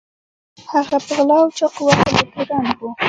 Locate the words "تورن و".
2.31-2.81